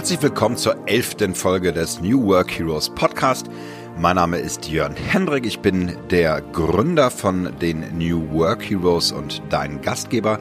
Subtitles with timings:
[0.00, 3.50] Herzlich willkommen zur elften Folge des New Work Heroes Podcast.
[3.98, 5.44] Mein Name ist Jörn Hendrik.
[5.44, 10.40] Ich bin der Gründer von den New Work Heroes und dein Gastgeber.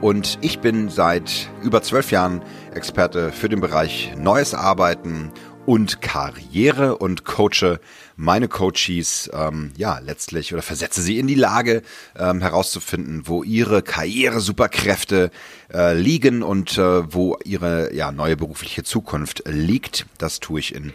[0.00, 2.40] Und ich bin seit über zwölf Jahren
[2.72, 5.32] Experte für den Bereich Neues Arbeiten
[5.66, 7.80] und Karriere und coache
[8.16, 11.82] meine Coaches ähm, ja letztlich oder versetze sie in die Lage
[12.18, 15.30] ähm, herauszufinden, wo ihre Karriere-Superkräfte
[15.72, 20.06] äh, liegen und äh, wo ihre ja neue berufliche Zukunft liegt.
[20.18, 20.92] Das tue ich in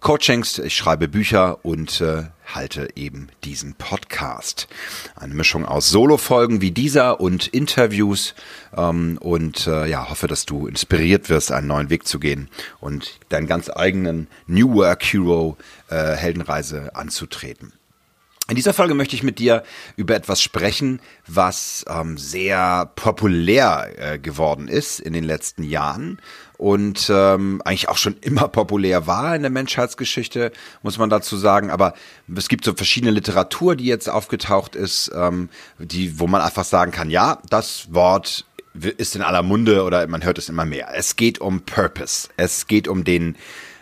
[0.00, 4.68] Coachings, ich schreibe Bücher und äh, halte eben diesen Podcast.
[5.16, 8.34] Eine Mischung aus Solo-Folgen wie dieser und Interviews
[8.76, 12.48] ähm, und äh, ja, hoffe, dass du inspiriert wirst, einen neuen Weg zu gehen
[12.78, 15.56] und deinen ganz eigenen New Work Hero
[15.90, 17.72] äh, Heldenreise anzutreten.
[18.50, 19.62] In dieser Folge möchte ich mit dir
[19.96, 26.18] über etwas sprechen, was ähm, sehr populär äh, geworden ist in den letzten Jahren
[26.56, 30.50] und ähm, eigentlich auch schon immer populär war in der Menschheitsgeschichte,
[30.82, 31.70] muss man dazu sagen.
[31.70, 31.92] Aber
[32.34, 36.90] es gibt so verschiedene Literatur, die jetzt aufgetaucht ist, ähm, die, wo man einfach sagen
[36.90, 40.88] kann, ja, das Wort ist in aller Munde oder man hört es immer mehr.
[40.94, 42.28] Es geht um Purpose.
[42.38, 43.36] Es geht um den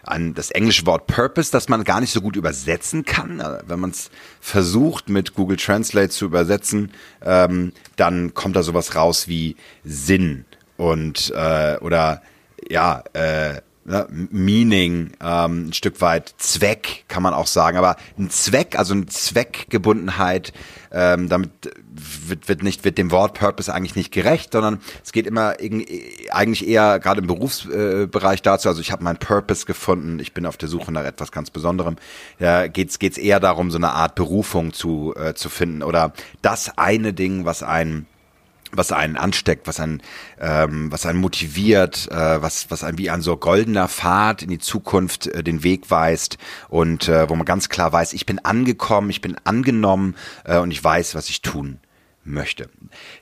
[0.06, 3.40] an das englische Wort Purpose, das man gar nicht so gut übersetzen kann.
[3.40, 6.92] Äh, wenn man es versucht mit Google Translate zu übersetzen,
[7.24, 10.44] ähm, dann kommt da sowas raus wie Sinn
[10.76, 12.22] und äh, oder
[12.68, 17.78] ja äh, ne, Meaning, ähm, ein Stück weit Zweck, kann man auch sagen.
[17.78, 20.52] Aber ein Zweck, also eine Zweckgebundenheit,
[20.92, 21.50] ähm, damit
[22.26, 25.54] wird, wird nicht, wird dem Wort Purpose eigentlich nicht gerecht, sondern es geht immer
[26.30, 30.56] eigentlich eher gerade im Berufsbereich dazu, also ich habe meinen Purpose gefunden, ich bin auf
[30.56, 31.96] der Suche nach etwas ganz Besonderem.
[32.38, 36.76] Ja, geht's geht's eher darum, so eine Art Berufung zu, äh, zu finden oder das
[36.76, 38.06] eine Ding, was einen
[38.72, 40.02] was einen ansteckt, was einen,
[40.40, 44.58] ähm, was einen motiviert, äh, was, was einen wie ein so goldener Pfad in die
[44.58, 49.10] Zukunft äh, den Weg weist und äh, wo man ganz klar weiß, ich bin angekommen,
[49.10, 51.78] ich bin angenommen äh, und ich weiß, was ich tun
[52.26, 52.68] möchte.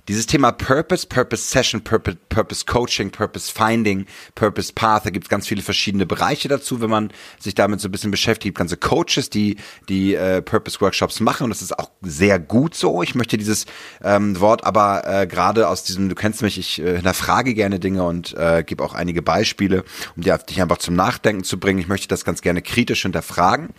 [0.09, 5.29] Dieses Thema Purpose, Purpose Session, Purpose, Purpose Coaching, Purpose Finding, Purpose Path, da gibt es
[5.29, 8.57] ganz viele verschiedene Bereiche dazu, wenn man sich damit so ein bisschen beschäftigt.
[8.57, 9.57] Ganze Coaches, die
[9.89, 13.03] die äh, Purpose Workshops machen und das ist auch sehr gut so.
[13.03, 13.67] Ich möchte dieses
[14.03, 18.05] ähm, Wort aber äh, gerade aus diesem, du kennst mich, ich äh, hinterfrage gerne Dinge
[18.05, 19.85] und äh, gebe auch einige Beispiele,
[20.17, 21.79] um dich einfach zum Nachdenken zu bringen.
[21.79, 23.71] Ich möchte das ganz gerne kritisch hinterfragen.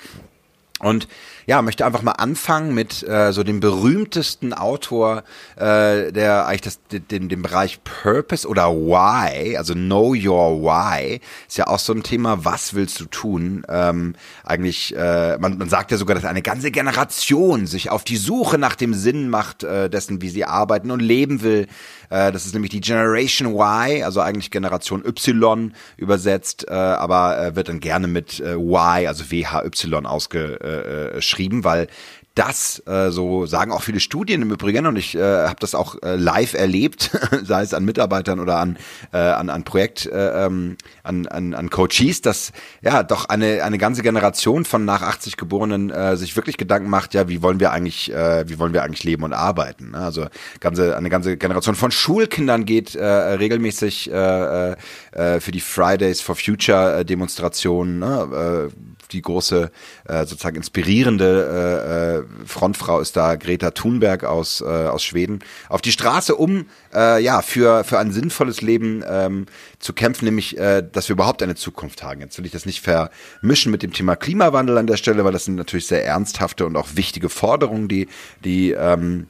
[0.79, 1.07] Und
[1.45, 5.23] ja, möchte einfach mal anfangen mit äh, so dem berühmtesten Autor,
[5.55, 11.57] äh, der eigentlich das, den, den Bereich Purpose oder Why, also Know Your Why, ist
[11.57, 13.65] ja auch so ein Thema, was willst du tun?
[13.69, 18.17] Ähm, eigentlich, äh, man, man sagt ja sogar, dass eine ganze Generation sich auf die
[18.17, 21.67] Suche nach dem Sinn macht, äh, dessen, wie sie arbeiten und leben will.
[22.09, 27.55] Äh, das ist nämlich die Generation Y, also eigentlich Generation Y übersetzt, äh, aber äh,
[27.55, 31.87] wird dann gerne mit äh, Y, also WHY ausgeschrieben, weil
[32.35, 35.95] das, äh, so sagen auch viele Studien im Übrigen, und ich äh, habe das auch
[36.03, 37.11] äh, live erlebt,
[37.43, 38.77] sei es an Mitarbeitern oder an,
[39.13, 42.51] äh, an, an Projekt, äh, ähm, an, an, an Coaches, dass
[42.81, 47.13] ja doch eine, eine ganze Generation von nach 80 Geborenen äh, sich wirklich Gedanken macht,
[47.13, 49.91] ja, wie wollen wir eigentlich, äh, wie wollen wir eigentlich leben und arbeiten?
[49.91, 49.97] Ne?
[49.99, 50.27] Also
[50.59, 56.35] ganze, eine ganze Generation von Schulkindern geht äh, regelmäßig äh, äh, für die Fridays for
[56.35, 58.69] Future äh, Demonstrationen, ne?
[58.69, 59.71] äh, die große
[60.05, 65.39] äh, sozusagen inspirierende äh, äh, Frontfrau ist da Greta Thunberg aus äh, aus Schweden
[65.69, 69.45] auf die Straße, um äh, ja für für ein sinnvolles Leben ähm,
[69.79, 72.21] zu kämpfen, nämlich äh, dass wir überhaupt eine Zukunft haben.
[72.21, 75.45] Jetzt will ich das nicht vermischen mit dem Thema Klimawandel an der Stelle, weil das
[75.45, 78.07] sind natürlich sehr ernsthafte und auch wichtige Forderungen, die
[78.43, 79.27] die ähm,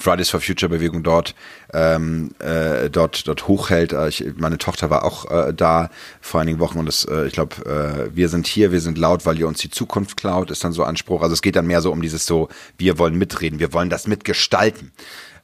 [0.00, 1.34] Fridays for Future Bewegung dort
[1.72, 3.92] ähm, äh, dort dort hochhält.
[3.92, 5.90] Äh, ich, meine Tochter war auch äh, da
[6.20, 9.26] vor einigen Wochen und das, äh, ich glaube, äh, wir sind hier, wir sind laut,
[9.26, 11.22] weil ihr uns die Zukunft klaut, ist dann so Anspruch.
[11.22, 14.06] Also es geht dann mehr so um dieses so, wir wollen mitreden, wir wollen das
[14.06, 14.92] mitgestalten.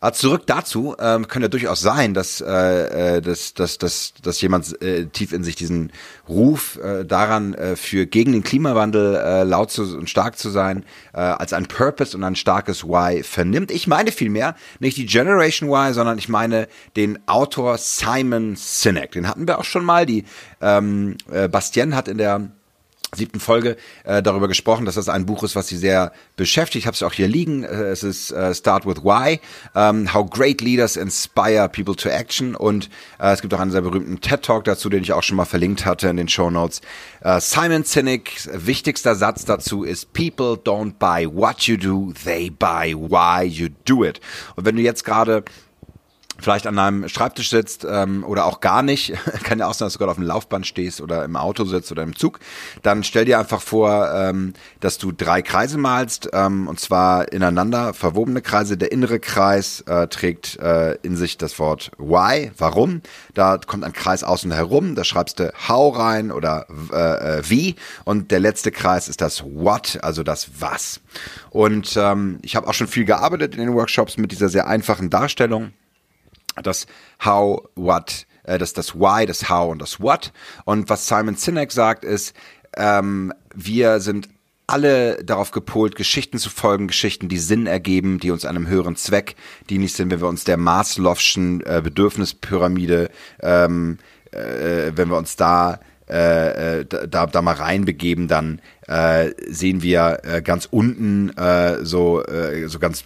[0.00, 4.80] Aber zurück dazu ähm, könnte durchaus sein, dass, äh, äh, dass, dass, dass, dass jemand
[4.82, 5.92] äh, tief in sich diesen
[6.28, 10.84] Ruf äh, daran, äh, für gegen den Klimawandel äh, laut zu, und stark zu sein,
[11.12, 13.70] äh, als ein Purpose und ein starkes Why vernimmt.
[13.70, 19.12] Ich meine vielmehr nicht die Generation Y, sondern ich meine den Autor Simon Sinek.
[19.12, 20.06] Den hatten wir auch schon mal.
[20.06, 20.24] Die
[20.60, 22.50] ähm, äh, Bastien hat in der
[23.16, 26.84] siebten Folge äh, darüber gesprochen, dass das ein Buch ist, was sie sehr beschäftigt.
[26.84, 27.64] Ich habe es auch hier liegen.
[27.64, 29.40] Äh, es ist äh, Start with Why,
[29.74, 33.82] ähm, How Great Leaders Inspire People to Action und äh, es gibt auch einen sehr
[33.82, 36.80] berühmten TED Talk dazu, den ich auch schon mal verlinkt hatte in den Show Notes.
[37.20, 42.94] Äh, Simon Sinek wichtigster Satz dazu ist People don't buy what you do, they buy
[42.94, 44.20] why you do it.
[44.56, 45.44] Und wenn du jetzt gerade
[46.38, 49.94] vielleicht an einem Schreibtisch sitzt ähm, oder auch gar nicht, kann ja auch sein, dass
[49.94, 52.40] du gerade auf dem Laufband stehst oder im Auto sitzt oder im Zug,
[52.82, 57.94] dann stell dir einfach vor, ähm, dass du drei Kreise malst ähm, und zwar ineinander
[57.94, 58.76] verwobene Kreise.
[58.76, 63.02] Der innere Kreis äh, trägt äh, in sich das Wort Why, warum.
[63.34, 67.76] Da kommt ein Kreis außen herum, da schreibst du How rein oder äh, äh, wie
[68.04, 71.00] und der letzte Kreis ist das What, also das Was.
[71.50, 75.10] Und ähm, ich habe auch schon viel gearbeitet in den Workshops mit dieser sehr einfachen
[75.10, 75.72] Darstellung
[76.62, 76.86] das
[77.24, 80.32] How, What, äh, das, das Why, das How und das What.
[80.64, 82.34] Und was Simon Sinek sagt, ist,
[82.76, 84.28] ähm, wir sind
[84.66, 89.36] alle darauf gepolt, Geschichten zu folgen, Geschichten, die Sinn ergeben, die uns einem höheren Zweck
[89.70, 93.10] dienlich sind, wenn wir uns der Maslow'schen äh, Bedürfnispyramide,
[93.40, 93.98] ähm,
[94.32, 100.20] äh, wenn wir uns da äh, äh da, da mal reinbegeben, dann äh, sehen wir
[100.24, 103.04] äh, ganz unten äh, so, äh, so ganz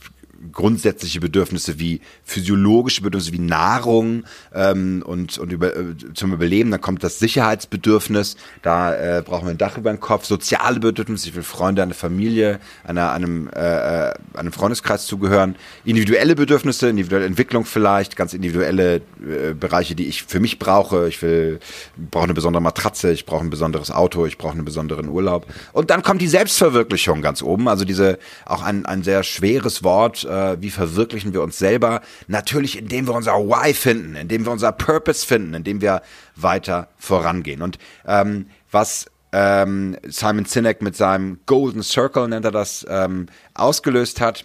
[0.52, 6.70] grundsätzliche Bedürfnisse wie physiologische Bedürfnisse wie Nahrung ähm, und, und über, äh, zum Überleben.
[6.70, 11.28] Dann kommt das Sicherheitsbedürfnis, da äh, brauchen wir ein Dach über den Kopf, soziale Bedürfnisse,
[11.28, 17.26] ich will Freunde, eine Familie, einer, einem, äh, äh, einem Freundeskreis zugehören, individuelle Bedürfnisse, individuelle
[17.26, 21.08] Entwicklung vielleicht, ganz individuelle äh, Bereiche, die ich für mich brauche.
[21.08, 21.60] Ich will,
[22.10, 25.46] brauche eine besondere Matratze, ich brauche ein besonderes Auto, ich brauche einen besonderen Urlaub.
[25.72, 30.26] Und dann kommt die Selbstverwirklichung ganz oben, also diese auch ein, ein sehr schweres Wort,
[30.31, 32.00] äh, wie verwirklichen wir uns selber?
[32.29, 36.03] Natürlich, indem wir unser Why finden, indem wir unser Purpose finden, indem wir
[36.37, 37.62] weiter vorangehen.
[37.62, 44.21] Und ähm, was ähm, Simon Sinek mit seinem Golden Circle, nennt er das, ähm, ausgelöst
[44.21, 44.44] hat,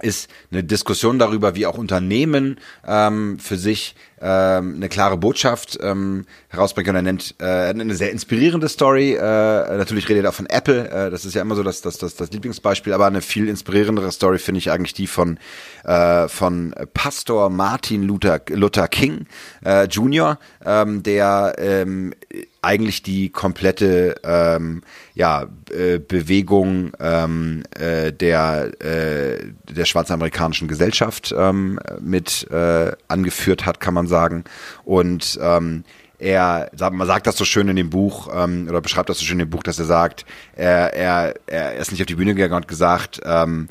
[0.00, 6.26] ist eine Diskussion darüber, wie auch Unternehmen ähm, für sich ähm, eine klare Botschaft ähm,
[6.48, 7.06] herausbringen können.
[7.06, 9.12] Er nennt äh, eine sehr inspirierende Story.
[9.14, 10.88] Äh, natürlich redet er von Apple.
[10.88, 12.92] Äh, das ist ja immer so das, das, das, das Lieblingsbeispiel.
[12.92, 15.38] Aber eine viel inspirierendere Story finde ich eigentlich die von,
[15.84, 19.26] äh, von Pastor Martin Luther, Luther King
[19.64, 22.14] äh, Jr., ähm, der ähm,
[22.64, 24.82] eigentlich die komplette ähm,
[25.14, 33.80] ja, äh, Bewegung ähm, äh, der, äh, der schwarzamerikanischen Gesellschaft ähm, mit äh, angeführt hat,
[33.80, 34.44] kann man sagen.
[34.84, 35.84] Und ähm,
[36.18, 39.40] er, man sagt das so schön in dem Buch, ähm, oder beschreibt das so schön
[39.40, 40.24] in dem Buch, dass er sagt,
[40.54, 43.68] er, er, er ist nicht auf die Bühne gegangen und hat gesagt, ähm,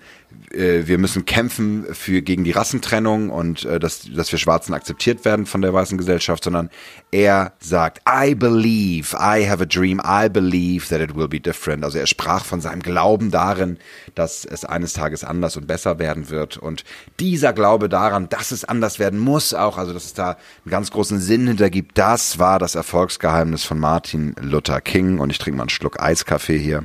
[0.53, 5.25] äh, wir müssen kämpfen für gegen die Rassentrennung und äh, dass, dass wir Schwarzen akzeptiert
[5.25, 6.69] werden von der weißen Gesellschaft, sondern
[7.11, 11.83] er sagt, I believe, I have a dream, I believe that it will be different.
[11.83, 13.77] Also er sprach von seinem Glauben darin,
[14.15, 16.57] dass es eines Tages anders und besser werden wird.
[16.57, 16.83] Und
[17.19, 20.31] dieser Glaube daran, dass es anders werden muss, auch, also dass es da
[20.65, 25.19] einen ganz großen Sinn hinter gibt, das war das Erfolgsgeheimnis von Martin Luther King.
[25.19, 26.83] Und ich trinke mal einen Schluck Eiskaffee hier.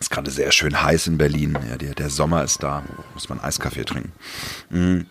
[0.00, 1.58] Ist gerade sehr schön heiß in Berlin.
[1.68, 2.82] Ja, der, der Sommer ist da.
[3.12, 4.12] Muss man Eiskaffee trinken.
[4.70, 5.06] Mhm.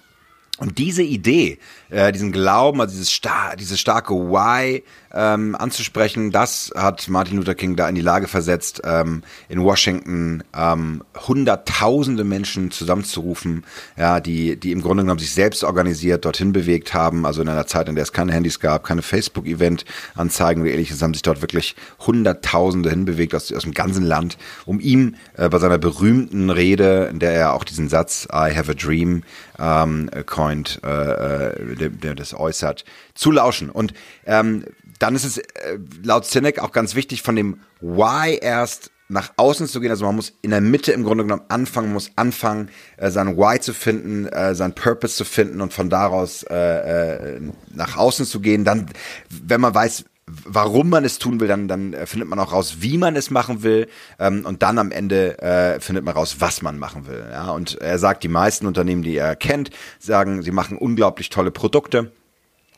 [0.60, 1.58] Und diese Idee,
[1.90, 4.84] äh, diesen Glauben, also dieses, star dieses starke Why
[5.14, 10.44] ähm, anzusprechen, das hat Martin Luther King da in die Lage versetzt, ähm, in Washington
[10.56, 13.66] ähm, hunderttausende Menschen zusammenzurufen,
[13.98, 17.66] ja, die, die im Grunde genommen sich selbst organisiert dorthin bewegt haben, also in einer
[17.66, 21.76] Zeit, in der es keine Handys gab, keine Facebook-Event-Anzeigen oder ähnliches, haben sich dort wirklich
[22.06, 27.20] hunderttausende hinbewegt aus, aus dem ganzen Land, um ihm äh, bei seiner berühmten Rede, in
[27.20, 29.24] der er auch diesen Satz I have a dream
[29.58, 33.70] ähm, coined, äh, äh der, der das äußert, zu lauschen.
[33.70, 33.94] Und
[34.26, 34.66] ähm,
[35.00, 39.68] dann ist es äh, laut Sinek auch ganz wichtig, von dem Why erst nach außen
[39.68, 39.90] zu gehen.
[39.90, 43.60] Also man muss in der Mitte im Grunde genommen anfangen, muss anfangen, äh, sein Why
[43.60, 47.42] zu finden, äh, sein Purpose zu finden und von daraus äh, äh,
[47.74, 48.64] nach außen zu gehen.
[48.64, 48.86] Dann,
[49.30, 50.06] wenn man weiß,
[50.46, 53.30] warum man es tun will, dann, dann äh, findet man auch raus, wie man es
[53.30, 53.88] machen will
[54.20, 57.26] ähm, und dann am Ende äh, findet man raus, was man machen will.
[57.32, 57.52] Ja?
[57.52, 59.70] Und er sagt, die meisten Unternehmen, die er kennt,
[60.00, 62.12] sagen, sie machen unglaublich tolle Produkte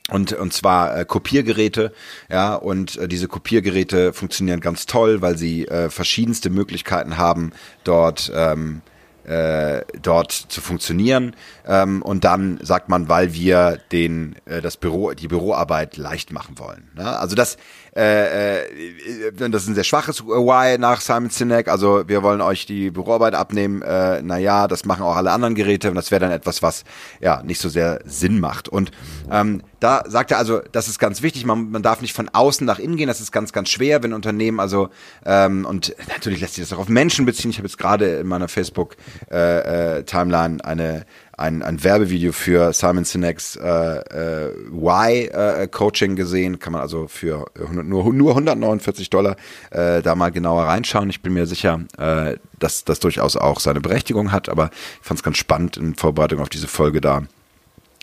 [0.10, 1.94] und und zwar äh, Kopiergeräte,
[2.30, 7.52] ja, und äh, diese Kopiergeräte funktionieren ganz toll, weil sie äh, verschiedenste Möglichkeiten haben,
[7.84, 8.82] dort ähm,
[9.26, 11.36] äh, dort zu funktionieren.
[11.66, 16.58] Ähm, und dann sagt man, weil wir den äh, das Büro die Büroarbeit leicht machen
[16.58, 16.90] wollen.
[16.96, 17.18] Ne?
[17.18, 17.58] Also das
[17.96, 21.68] äh, äh, das ist ein sehr schwaches Why nach Simon Sinek.
[21.68, 23.82] Also wir wollen euch die Büroarbeit abnehmen.
[23.82, 26.84] Äh, naja, das machen auch alle anderen Geräte und das wäre dann etwas, was
[27.20, 28.70] ja nicht so sehr Sinn macht.
[28.70, 28.92] Und
[29.30, 31.46] ähm, da sagt er also, das ist ganz wichtig.
[31.46, 33.08] Man, man darf nicht von außen nach innen gehen.
[33.08, 34.90] Das ist ganz, ganz schwer, wenn Unternehmen also
[35.26, 37.52] ähm, und natürlich lässt sich das auch auf Menschen beziehen.
[37.52, 38.96] Ich habe jetzt gerade in meiner Facebook
[39.30, 41.06] äh, äh, Timeline eine
[41.42, 46.60] ein, ein Werbevideo für Simon Sinek's äh, äh, Y-Coaching äh, gesehen.
[46.60, 49.36] Kann man also für 100, nur, nur 149 Dollar
[49.72, 51.10] äh, da mal genauer reinschauen.
[51.10, 54.70] Ich bin mir sicher, äh, dass das durchaus auch seine Berechtigung hat, aber
[55.02, 57.24] ich fand es ganz spannend in Vorbereitung auf diese Folge da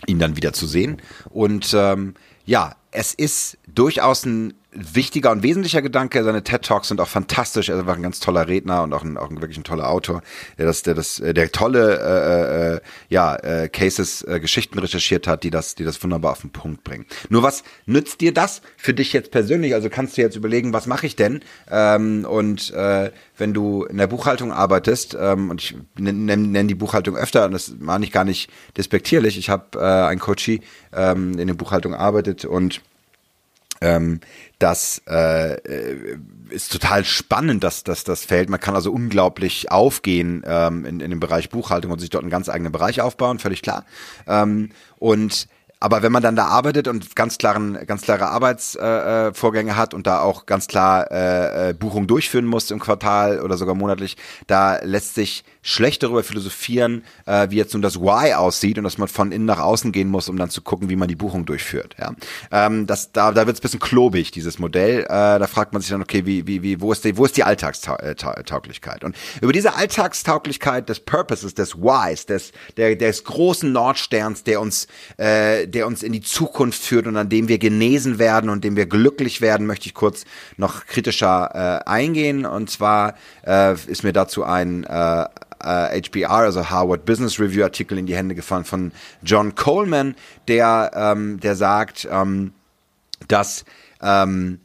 [0.05, 1.01] ihn dann wieder zu sehen.
[1.29, 2.13] Und ähm,
[2.45, 6.23] ja, es ist durchaus ein wichtiger und wesentlicher Gedanke.
[6.23, 7.69] Seine TED Talks sind auch fantastisch.
[7.69, 10.21] Er war ein ganz toller Redner und auch ein, auch ein wirklich ein toller Autor,
[10.57, 15.27] der das, der das, äh, der tolle äh, äh, ja äh, Cases, äh, Geschichten recherchiert
[15.27, 17.05] hat, die das, die das wunderbar auf den Punkt bringen.
[17.29, 19.73] Nur was nützt dir das für dich jetzt persönlich?
[19.73, 21.41] Also kannst du jetzt überlegen, was mache ich denn?
[21.69, 26.75] Ähm, und äh, wenn du in der Buchhaltung arbeitest ähm, und ich nenne nenn die
[26.75, 29.37] Buchhaltung öfter und das meine ich gar nicht despektierlich.
[29.37, 30.61] Ich habe äh, einen Coachie
[30.93, 32.81] ähm, in der Buchhaltung arbeitet und
[33.81, 34.19] ähm,
[34.59, 36.17] das äh, äh,
[36.49, 38.49] ist total spannend, dass, dass das Feld.
[38.49, 42.31] Man kann also unglaublich aufgehen ähm, in, in dem Bereich Buchhaltung und sich dort einen
[42.31, 43.85] ganz eigenen Bereich aufbauen, völlig klar.
[44.27, 45.47] Ähm, und
[45.79, 50.07] aber wenn man dann da arbeitet und ganz klaren, ganz klare Arbeitsvorgänge äh, hat und
[50.07, 54.17] da auch ganz klar äh, äh, Buchung durchführen muss im Quartal oder sogar monatlich,
[54.47, 58.97] da lässt sich schlecht darüber philosophieren, äh, wie jetzt nun das Why aussieht und dass
[58.97, 61.45] man von innen nach außen gehen muss, um dann zu gucken, wie man die Buchung
[61.45, 61.95] durchführt.
[61.99, 62.13] Ja.
[62.51, 65.03] Ähm, das, da da wird es bisschen klobig, dieses Modell.
[65.03, 67.37] Äh, da fragt man sich dann, okay, wie, wie, wie, wo ist die, wo ist
[67.37, 69.03] die Alltagstauglichkeit?
[69.03, 74.87] Und über diese Alltagstauglichkeit des Purposes, des Whys, des, der, des großen Nordsterns, der uns,
[75.17, 78.75] äh, der uns in die Zukunft führt und an dem wir genesen werden und dem
[78.75, 80.25] wir glücklich werden, möchte ich kurz
[80.57, 82.45] noch kritischer äh, eingehen.
[82.45, 85.25] Und zwar äh, ist mir dazu ein äh,
[85.63, 90.15] äh, HBR, also Harvard Business Review Artikel in die Hände gefallen von John Coleman,
[90.47, 92.53] der, ähm, der sagt, ähm,
[93.27, 93.65] dass
[94.01, 94.59] ähm,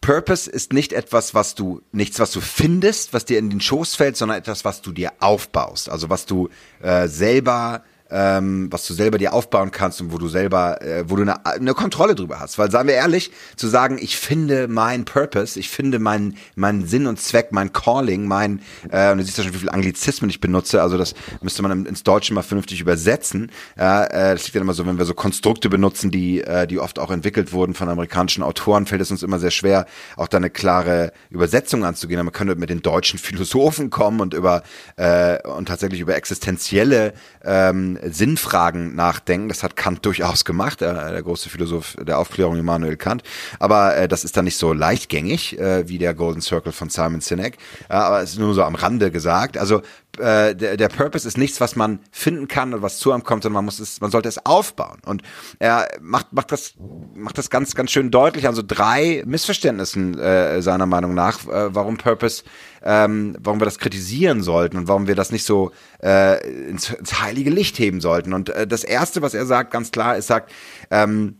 [0.00, 3.96] Purpose ist nicht etwas, was du, nichts, was du findest, was dir in den Schoß
[3.96, 5.90] fällt, sondern etwas, was du dir aufbaust.
[5.90, 6.48] Also was du
[6.82, 11.16] äh, selber ähm, was du selber dir aufbauen kannst und wo du selber, äh, wo
[11.16, 12.58] du eine, eine Kontrolle drüber hast.
[12.58, 17.06] Weil, sagen wir ehrlich, zu sagen, ich finde mein Purpose, ich finde meinen meinen Sinn
[17.06, 20.40] und Zweck, mein Calling, mein, äh, und du siehst ja schon, wie viel Anglizismen ich
[20.40, 23.50] benutze, also das müsste man ins Deutsche mal vernünftig übersetzen.
[23.78, 26.78] Ja, äh, das liegt ja immer so, wenn wir so Konstrukte benutzen, die, äh, die
[26.78, 29.86] oft auch entwickelt wurden von amerikanischen Autoren, fällt es uns immer sehr schwer,
[30.16, 32.24] auch da eine klare Übersetzung anzugehen.
[32.24, 34.62] Man könnte mit den deutschen Philosophen kommen und über
[34.96, 37.14] äh, und tatsächlich über existenzielle
[37.44, 39.48] ähm, Sinnfragen nachdenken.
[39.48, 43.22] Das hat Kant durchaus gemacht, der, der große Philosoph der Aufklärung Immanuel Kant.
[43.58, 47.20] Aber äh, das ist dann nicht so leichtgängig äh, wie der Golden Circle von Simon
[47.20, 47.58] Sinek.
[47.88, 49.58] Äh, aber es ist nur so am Rande gesagt.
[49.58, 49.82] Also
[50.20, 53.42] äh, der, der Purpose ist nichts, was man finden kann und was zu einem kommt,
[53.42, 54.98] sondern man muss es, man sollte es aufbauen.
[55.04, 55.22] Und
[55.58, 56.74] er macht, macht das,
[57.14, 58.46] macht das ganz, ganz schön deutlich.
[58.46, 62.44] Also drei Missverständnissen äh, seiner Meinung nach, äh, warum Purpose,
[62.82, 65.72] ähm, warum wir das kritisieren sollten und warum wir das nicht so
[66.02, 68.32] äh, ins, ins heilige Licht heben sollten.
[68.32, 70.52] Und äh, das erste, was er sagt, ganz klar, ist sagt,
[70.90, 71.36] ähm,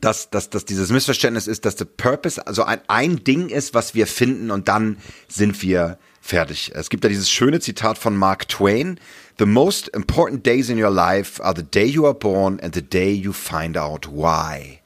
[0.00, 3.94] dass, dass, dass dieses Missverständnis ist, dass der Purpose also ein, ein Ding ist, was
[3.94, 4.98] wir finden und dann
[5.28, 6.72] sind wir fertig.
[6.74, 8.98] Es gibt da dieses schöne Zitat von Mark Twain.
[9.38, 12.82] The most important days in your life are the day you are born and the
[12.82, 14.80] day you find out why.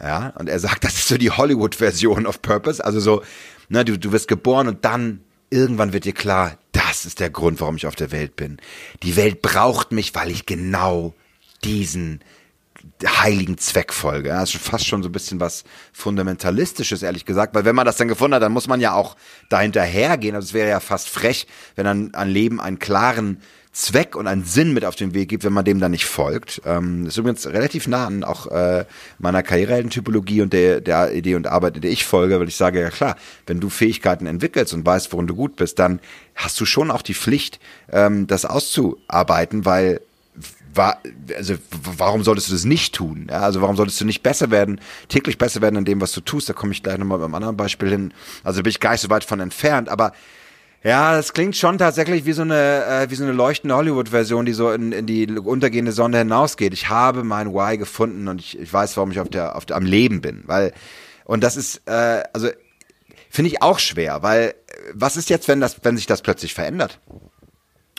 [0.00, 2.84] Ja, und er sagt, das ist so die Hollywood-Version of Purpose.
[2.84, 3.22] Also so,
[3.68, 7.60] ne, du, du wirst geboren und dann irgendwann wird dir klar, das ist der Grund,
[7.60, 8.58] warum ich auf der Welt bin.
[9.02, 11.14] Die Welt braucht mich, weil ich genau
[11.64, 12.20] diesen
[13.04, 14.30] heiligen Zweckfolge.
[14.30, 17.96] Das ist fast schon so ein bisschen was Fundamentalistisches, ehrlich gesagt, weil wenn man das
[17.96, 19.16] dann gefunden hat, dann muss man ja auch
[19.48, 20.34] dahinterhergehen.
[20.34, 23.40] Also es wäre ja fast frech, wenn dann ein Leben einen klaren
[23.78, 26.62] Zweck und einen Sinn mit auf den Weg gibt, wenn man dem dann nicht folgt.
[26.64, 28.84] Ähm, das ist übrigens relativ nah an auch äh,
[29.18, 32.80] meiner Karriereheldentypologie und der, der Idee und Arbeit, in der ich folge, weil ich sage,
[32.80, 33.16] ja klar,
[33.46, 36.00] wenn du Fähigkeiten entwickelst und weißt, worin du gut bist, dann
[36.34, 37.60] hast du schon auch die Pflicht,
[37.92, 40.00] ähm, das auszuarbeiten, weil
[40.74, 40.98] war,
[41.36, 43.28] also warum solltest du das nicht tun?
[43.30, 46.20] Ja, also warum solltest du nicht besser werden, täglich besser werden in dem, was du
[46.20, 46.48] tust?
[46.48, 48.12] Da komme ich gleich nochmal beim anderen Beispiel hin.
[48.44, 50.12] Also bin ich gar nicht so weit von entfernt, aber
[50.84, 54.52] ja, das klingt schon tatsächlich wie so eine, äh, wie so eine leuchtende Hollywood-Version, die
[54.52, 56.72] so in, in die untergehende Sonne hinausgeht.
[56.72, 59.76] Ich habe mein Why gefunden und ich, ich weiß, warum ich auf der, auf der,
[59.76, 60.44] am Leben bin.
[60.46, 60.72] Weil,
[61.24, 62.48] und das ist, äh, also
[63.28, 64.54] finde ich auch schwer, weil
[64.94, 67.00] was ist jetzt, wenn das, wenn sich das plötzlich verändert?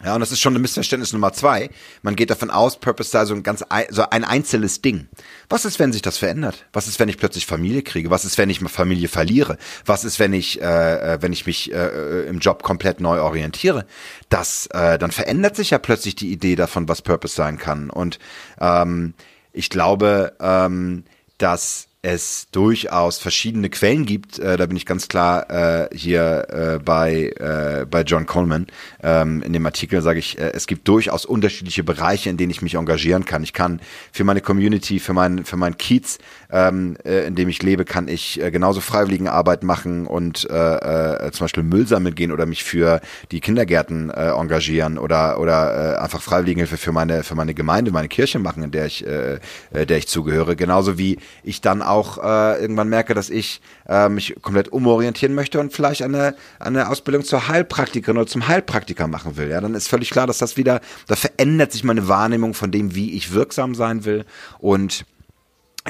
[0.03, 1.69] Ja, und das ist schon ein Missverständnis Nummer zwei.
[2.03, 5.09] Man geht davon aus, Purpose sei so ein ganz, so ein einzelnes Ding.
[5.49, 6.65] Was ist, wenn sich das verändert?
[6.71, 8.09] Was ist, wenn ich plötzlich Familie kriege?
[8.09, 9.57] Was ist, wenn ich Familie verliere?
[9.85, 13.85] Was ist, wenn ich, äh, äh, wenn ich mich äh, im Job komplett neu orientiere?
[14.29, 17.89] Das, äh, dann verändert sich ja plötzlich die Idee davon, was Purpose sein kann.
[17.89, 18.19] Und
[18.61, 19.15] ähm,
[19.51, 21.03] ich glaube, ähm,
[21.39, 24.39] dass es durchaus verschiedene Quellen gibt.
[24.39, 28.67] Äh, da bin ich ganz klar äh, hier äh, bei, äh, bei John Coleman.
[29.03, 32.61] Ähm, in dem Artikel sage ich, äh, es gibt durchaus unterschiedliche Bereiche, in denen ich
[32.61, 33.43] mich engagieren kann.
[33.43, 33.81] Ich kann
[34.13, 38.07] für meine Community, für mein, für mein Kiez, ähm, äh, in dem ich lebe, kann
[38.07, 42.63] ich äh, genauso Freiwilligenarbeit machen und äh, äh, zum Beispiel Müll sammeln gehen oder mich
[42.63, 43.01] für
[43.31, 48.07] die Kindergärten äh, engagieren oder, oder äh, einfach Freiwilligenhilfe für meine, für meine Gemeinde, meine
[48.07, 49.39] Kirche machen, in der ich, äh,
[49.73, 50.55] äh der ich zugehöre.
[50.55, 55.59] Genauso wie ich dann auch äh, irgendwann merke, dass ich äh, mich komplett umorientieren möchte
[55.59, 59.49] und vielleicht eine, eine Ausbildung zur Heilpraktikerin oder zum Heilpraktiker machen will.
[59.49, 62.95] Ja, dann ist völlig klar, dass das wieder, da verändert sich meine Wahrnehmung von dem,
[62.95, 64.25] wie ich wirksam sein will
[64.59, 65.05] und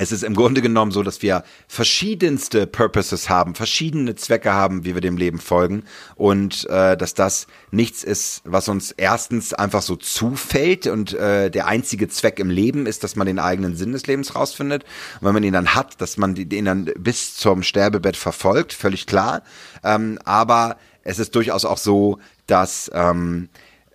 [0.02, 4.94] es ist im Grunde genommen so, dass wir verschiedenste Purposes haben, verschiedene Zwecke haben, wie
[4.94, 5.84] wir dem Leben folgen
[6.16, 11.68] und äh, dass das nichts ist, was uns erstens einfach so zufällt und äh, der
[11.68, 14.84] einzige Zweck im Leben ist, dass man den eigenen Sinn des Lebens rausfindet.
[15.20, 19.06] Und wenn man ihn dann hat, dass man den dann bis zum Sterbebett verfolgt, völlig
[19.06, 19.44] klar.
[19.84, 23.50] Ähm, aber es ist durchaus auch so, dass ähm,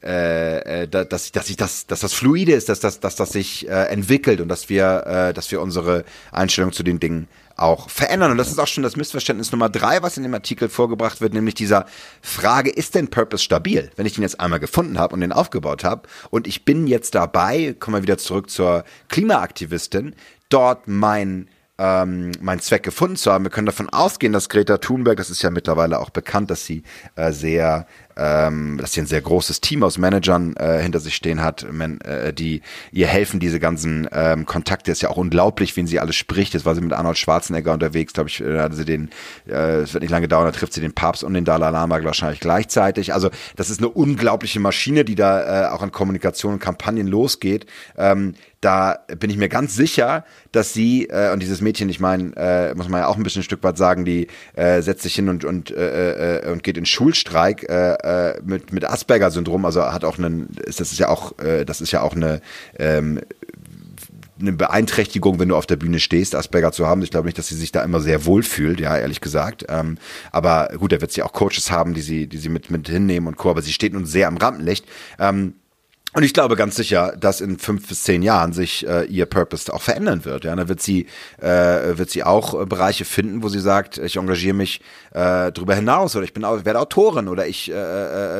[0.04, 3.68] äh, äh dass, dass ich das, dass das fluide ist, dass das, dass das sich
[3.68, 8.32] äh, entwickelt und dass wir, äh, dass wir unsere Einstellung zu den Dingen auch verändern.
[8.32, 11.34] Und das ist auch schon das Missverständnis Nummer drei, was in dem Artikel vorgebracht wird,
[11.34, 11.86] nämlich dieser
[12.20, 13.90] Frage, ist denn Purpose stabil?
[13.96, 17.14] Wenn ich den jetzt einmal gefunden habe und den aufgebaut habe und ich bin jetzt
[17.14, 20.14] dabei, kommen wir wieder zurück zur Klimaaktivistin,
[20.48, 23.44] dort mein ähm, meinen Zweck gefunden zu haben.
[23.44, 26.84] Wir können davon ausgehen, dass Greta Thunberg, das ist ja mittlerweile auch bekannt, dass sie
[27.16, 31.42] äh, sehr ähm, dass sie ein sehr großes Team aus Managern äh, hinter sich stehen
[31.42, 34.92] hat, man, äh, die ihr helfen, diese ganzen ähm, Kontakte.
[34.92, 36.54] Ist ja auch unglaublich, wen sie alles spricht.
[36.54, 39.10] Jetzt war sie mit Arnold Schwarzenegger unterwegs, glaube ich, äh, hatte sie den,
[39.48, 42.02] äh, es wird nicht lange dauern, da trifft sie den Papst und den Dalai Lama
[42.04, 43.14] wahrscheinlich gleichzeitig.
[43.14, 47.66] Also das ist eine unglaubliche Maschine, die da äh, auch an Kommunikation und Kampagnen losgeht.
[47.96, 52.32] Ähm, da bin ich mir ganz sicher, dass sie, äh, und dieses Mädchen, ich meine,
[52.36, 55.14] äh, muss man ja auch ein bisschen ein Stück weit sagen, die äh, setzt sich
[55.14, 59.82] hin und, und, äh, äh, und geht in Schulstreik, äh, äh, mit, mit Asperger-Syndrom, also
[59.82, 62.40] hat auch einen, das ist ja auch, äh, das ist ja auch eine,
[62.78, 63.20] ähm,
[64.40, 67.02] eine Beeinträchtigung, wenn du auf der Bühne stehst, Asperger zu haben.
[67.02, 69.64] Ich glaube nicht, dass sie sich da immer sehr wohl fühlt, ja, ehrlich gesagt.
[69.68, 69.96] Ähm,
[70.32, 73.28] aber gut, da wird sie auch Coaches haben, die sie, die sie mit, mit hinnehmen
[73.28, 73.50] und Co.
[73.50, 74.86] Aber sie steht nun sehr am Rampenlicht.
[75.18, 75.54] Ähm,
[76.14, 79.72] und ich glaube ganz sicher, dass in fünf bis zehn Jahren sich äh, ihr Purpose
[79.74, 80.44] auch verändern wird.
[80.44, 81.06] Ja, dann wird sie
[81.38, 85.74] äh, wird sie auch äh, Bereiche finden, wo sie sagt, ich engagiere mich äh, darüber
[85.74, 87.74] hinaus oder ich bin werde Autorin oder ich äh,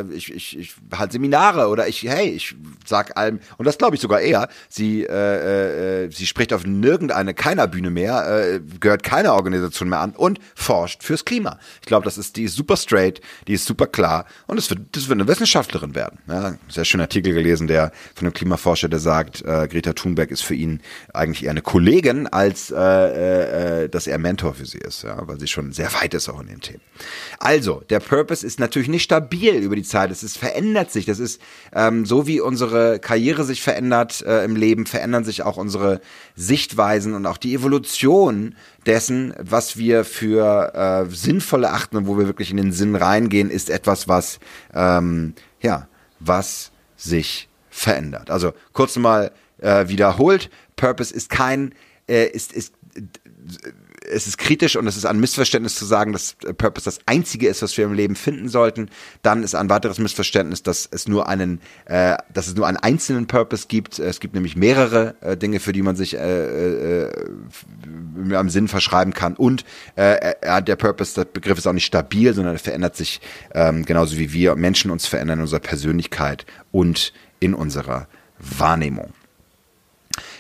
[0.01, 2.55] äh, ich, ich, ich halte Seminare oder ich hey ich
[2.87, 4.49] sag allem und das glaube ich sogar eher.
[4.69, 9.99] Sie äh, äh, sie spricht auf nirgendeine keiner Bühne mehr, äh, gehört keiner Organisation mehr
[9.99, 11.59] an und forscht fürs Klima.
[11.81, 14.81] Ich glaube, das ist die ist super straight, die ist super klar und es wird
[14.93, 16.21] das wird eine Wissenschaftlerin werden.
[16.29, 20.31] Ja, sehr schöner Artikel gelesen gelesen, der von einem Klimaforscher, der sagt, äh, Greta Thunberg
[20.31, 20.81] ist für ihn
[21.13, 25.27] eigentlich eher eine Kollegin, als äh, äh, äh, dass er Mentor für sie ist, ja,
[25.27, 26.81] weil sie schon sehr weit ist auch in den Themen.
[27.39, 30.11] Also, der Purpose ist natürlich nicht stabil über die Zeit.
[30.11, 31.07] Es ist, verändert sich.
[31.07, 31.41] Das ist
[31.73, 36.01] ähm, so wie unsere Karriere sich verändert äh, im Leben, verändern sich auch unsere
[36.37, 38.55] Sichtweisen und auch die Evolution
[38.87, 43.51] dessen, was wir für äh, sinnvoll erachten und wo wir wirklich in den Sinn reingehen,
[43.51, 44.39] ist etwas, was
[44.75, 45.89] ähm, ja,
[46.21, 48.31] was sich verändert.
[48.31, 51.75] Also kurz mal äh, wiederholt, Purpose ist kein,
[52.09, 52.73] äh, ist, ist,
[54.11, 57.63] es ist kritisch und es ist ein Missverständnis zu sagen, dass Purpose das einzige ist,
[57.63, 58.91] was wir im Leben finden sollten.
[59.23, 63.27] Dann ist ein weiteres Missverständnis, dass es nur einen, äh, dass es nur einen einzelnen
[63.27, 63.99] Purpose gibt.
[63.99, 67.13] Es gibt nämlich mehrere äh, Dinge, für die man sich äh, äh,
[68.35, 69.35] am Sinn verschreiben kann.
[69.35, 69.65] Und
[69.97, 73.21] äh, der Purpose, der Begriff ist auch nicht stabil, sondern er verändert sich
[73.53, 78.07] ähm, genauso wie wir Menschen uns verändern in unserer Persönlichkeit und in unserer
[78.39, 79.13] Wahrnehmung.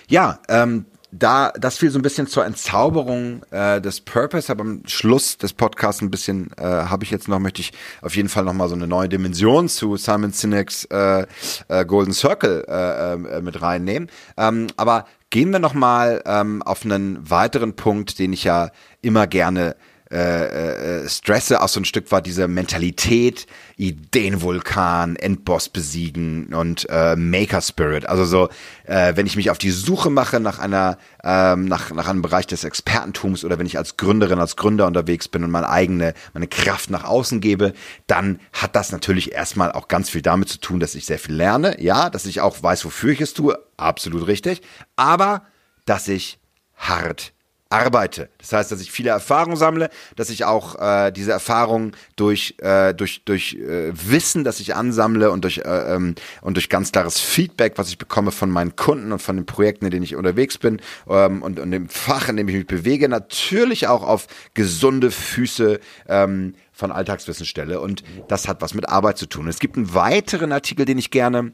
[0.08, 4.82] Ja, ähm, da, das fiel so ein bisschen zur Entzauberung äh, des Purpose, aber am
[4.86, 8.44] Schluss des Podcasts ein bisschen äh, habe ich jetzt noch, möchte ich auf jeden Fall
[8.44, 11.26] noch mal so eine neue Dimension zu Simon Sinek's äh,
[11.68, 14.10] äh, Golden Circle äh, äh, mit reinnehmen.
[14.36, 19.26] Ähm, aber gehen wir noch mal ähm, auf einen weiteren Punkt, den ich ja immer
[19.28, 19.76] gerne
[20.10, 27.16] äh, äh, stresse, auch so ein Stück war diese Mentalität, Ideenvulkan, Endboss besiegen und äh,
[27.16, 28.06] Maker Spirit.
[28.06, 28.48] Also so,
[28.84, 32.46] äh, wenn ich mich auf die Suche mache nach einer, ähm, nach, nach einem Bereich
[32.46, 36.48] des Expertentums oder wenn ich als Gründerin, als Gründer unterwegs bin und meine eigene, meine
[36.48, 37.72] Kraft nach außen gebe,
[38.06, 41.34] dann hat das natürlich erstmal auch ganz viel damit zu tun, dass ich sehr viel
[41.34, 41.80] lerne.
[41.82, 43.58] Ja, dass ich auch weiß, wofür ich es tue.
[43.76, 44.62] Absolut richtig.
[44.96, 45.42] Aber,
[45.86, 46.38] dass ich
[46.76, 47.33] hart
[47.74, 48.28] arbeite.
[48.38, 52.94] Das heißt, dass ich viele Erfahrungen sammle, dass ich auch äh, diese Erfahrungen durch äh,
[52.94, 57.20] durch durch äh, Wissen, das ich ansammle und durch äh, ähm, und durch ganz klares
[57.20, 60.58] Feedback, was ich bekomme von meinen Kunden und von den Projekten, in denen ich unterwegs
[60.58, 65.10] bin ähm, und, und dem Fach, in dem ich mich bewege, natürlich auch auf gesunde
[65.10, 67.80] Füße ähm, von Alltagswissen stelle.
[67.80, 69.48] Und das hat was mit Arbeit zu tun.
[69.48, 71.52] Es gibt einen weiteren Artikel, den ich gerne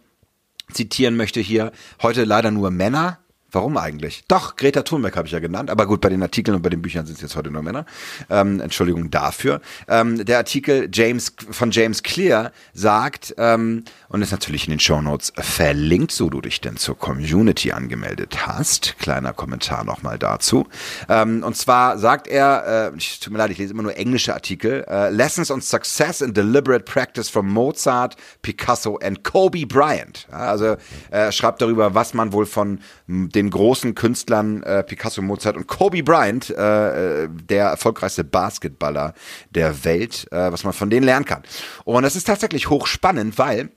[0.73, 1.73] zitieren möchte hier.
[2.03, 3.19] Heute leider nur Männer.
[3.53, 4.23] Warum eigentlich?
[4.29, 6.83] Doch, Greta Thunberg habe ich ja genannt, aber gut, bei den Artikeln und bei den
[6.83, 7.85] Büchern sind es jetzt heute nur Männer.
[8.29, 9.61] Ähm, Entschuldigung dafür.
[9.89, 15.01] Ähm, der Artikel James von James Clear sagt, ähm, und ist natürlich in den Show
[15.01, 18.97] Notes verlinkt, so du dich denn zur Community angemeldet hast.
[18.99, 20.67] Kleiner Kommentar nochmal dazu.
[21.09, 24.85] Ähm, und zwar sagt er, äh, tut mir leid, ich lese immer nur englische Artikel,
[24.89, 30.27] äh, Lessons on Success in Deliberate Practice from Mozart, Picasso and Kobe Bryant.
[30.31, 30.77] Also
[31.11, 32.81] äh, schreibt darüber, was man wohl von
[33.41, 39.15] den großen Künstlern äh, Picasso, Mozart und Kobe Bryant, äh, äh, der erfolgreichste Basketballer
[39.51, 41.43] der Welt, äh, was man von denen lernen kann.
[41.85, 43.71] Und das ist tatsächlich hochspannend, weil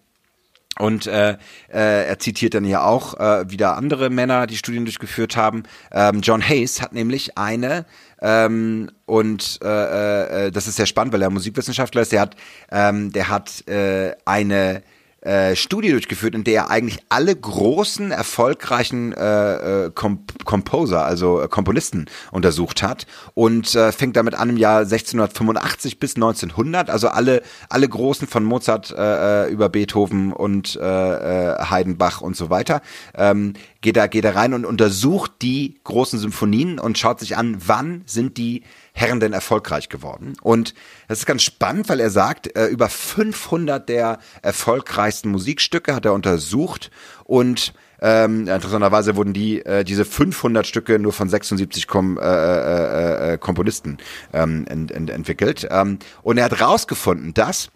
[0.79, 1.37] und äh,
[1.71, 5.63] äh, er zitiert dann ja auch äh, wieder andere Männer, die Studien durchgeführt haben.
[5.91, 7.85] Ähm, John Hayes hat nämlich eine
[8.21, 12.11] ähm, und äh, äh, das ist sehr spannend, weil er Musikwissenschaftler ist.
[12.11, 12.35] Der hat,
[12.71, 14.81] ähm, der hat äh, eine
[15.23, 21.41] äh, Studie durchgeführt, in der er eigentlich alle großen, erfolgreichen äh, äh, Comp Composer, also
[21.41, 27.07] äh, Komponisten untersucht hat und äh, fängt damit an im Jahr 1685 bis 1900, also
[27.07, 32.81] alle, alle großen von Mozart äh, äh, über Beethoven und äh, Heidenbach und so weiter,
[33.15, 37.57] ähm, geht da, geht da rein und untersucht die großen Symphonien und schaut sich an,
[37.65, 40.33] wann sind die Herren denn erfolgreich geworden.
[40.41, 40.75] Und
[41.07, 46.13] das ist ganz spannend, weil er sagt, äh, über 500 der erfolgreichsten Musikstücke hat er
[46.13, 46.91] untersucht
[47.23, 53.33] und ähm, interessanterweise wurden die äh, diese 500 Stücke nur von 76 Kom äh, äh,
[53.33, 53.97] äh, Komponisten
[54.33, 55.67] ähm, ent, ent, entwickelt.
[55.71, 57.69] Ähm, und er hat herausgefunden, dass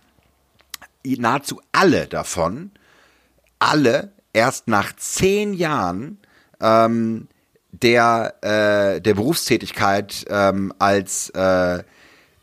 [1.06, 2.72] nahezu alle davon,
[3.58, 6.20] alle erst nach zehn Jahren
[6.60, 7.30] ähm,
[7.82, 11.84] der, äh, der Berufstätigkeit ähm, als äh,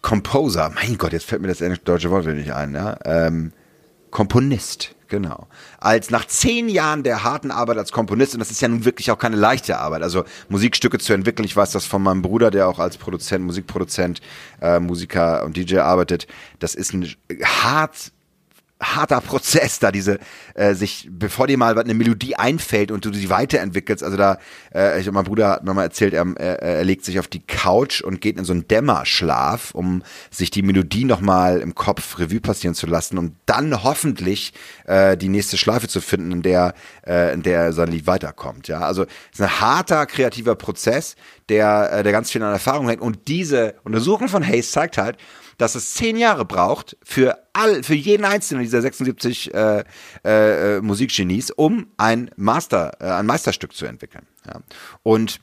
[0.03, 2.99] Composer, mein Gott, jetzt fällt mir das deutsche Wort nicht ein, ja?
[3.05, 3.53] ähm,
[4.11, 5.49] Komponist, genau.
[5.81, 9.11] Als nach zehn Jahren der harten Arbeit als Komponist, und das ist ja nun wirklich
[9.11, 12.69] auch keine leichte Arbeit, also Musikstücke zu entwickeln, ich weiß das von meinem Bruder, der
[12.69, 14.21] auch als Produzent, Musikproduzent,
[14.61, 16.29] äh, Musiker und DJ arbeitet,
[16.61, 17.09] das ist ein
[17.43, 18.13] hart
[18.83, 20.19] harter Prozess, da diese
[20.55, 24.03] äh, sich, bevor dir mal eine Melodie einfällt und du sie weiterentwickelst.
[24.03, 24.39] Also da,
[24.75, 27.41] äh, ich, mein Bruder hat mir mal erzählt, er, er, er legt sich auf die
[27.41, 32.41] Couch und geht in so einen Dämmerschlaf, um sich die Melodie nochmal im Kopf Revue
[32.41, 34.53] passieren zu lassen, um dann hoffentlich
[34.87, 36.75] äh, die nächste Schleife zu finden, in der,
[37.07, 38.69] äh, in der sein Lied weiterkommt.
[38.69, 41.17] Ja, also es ist ein harter kreativer Prozess,
[41.49, 43.03] der, äh, der ganz viel an Erfahrung hängt.
[43.03, 45.17] Und diese Untersuchung von Hayes zeigt halt,
[45.59, 49.85] dass es zehn Jahre braucht für all, für jeden einzelnen dieser 76 äh,
[50.25, 54.27] äh, Musikgenies, um ein Master, äh, ein Meisterstück zu entwickeln.
[54.47, 54.61] Ja.
[55.03, 55.41] Und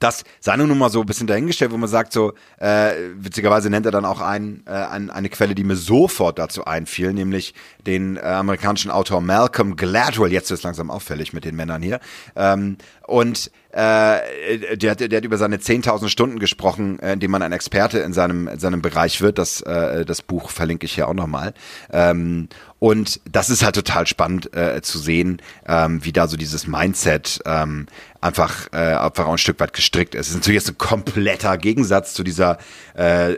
[0.00, 3.86] das sei nur mal so ein bisschen dahingestellt, wo man sagt, so, äh, witzigerweise nennt
[3.86, 7.54] er dann auch ein, äh, ein, eine Quelle, die mir sofort dazu einfiel, nämlich
[7.86, 12.00] den äh, amerikanischen Autor Malcolm Gladwell, jetzt ist es langsam auffällig mit den Männern hier,
[12.36, 17.30] ähm, und äh, der, der, der hat über seine 10.000 Stunden gesprochen, äh, in dem
[17.30, 19.38] man ein Experte in seinem, in seinem Bereich wird.
[19.38, 21.52] Das, äh, das Buch verlinke ich hier auch nochmal.
[21.92, 26.66] Ähm, und das ist halt total spannend äh, zu sehen, ähm, wie da so dieses
[26.66, 27.86] Mindset ähm,
[28.20, 30.26] einfach, äh, einfach auch ein Stück weit gestrickt ist.
[30.26, 32.58] Es ist natürlich jetzt ein kompletter Gegensatz zu dieser,
[32.94, 33.36] äh,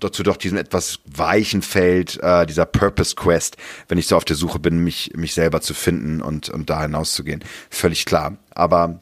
[0.00, 3.56] dazu doch diesem etwas weichen Feld, äh, dieser Purpose Quest,
[3.88, 6.82] wenn ich so auf der Suche bin, mich, mich selber zu finden und, und da
[6.82, 7.44] hinauszugehen.
[7.70, 8.36] Völlig klar.
[8.50, 9.00] Aber